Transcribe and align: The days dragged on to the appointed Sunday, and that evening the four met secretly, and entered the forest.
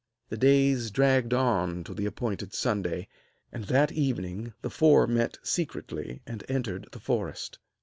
The 0.29 0.37
days 0.37 0.89
dragged 0.89 1.31
on 1.31 1.83
to 1.83 1.93
the 1.93 2.07
appointed 2.07 2.55
Sunday, 2.55 3.07
and 3.51 3.65
that 3.65 3.91
evening 3.91 4.53
the 4.63 4.71
four 4.71 5.05
met 5.05 5.37
secretly, 5.43 6.23
and 6.25 6.43
entered 6.49 6.87
the 6.91 6.99
forest. 6.99 7.59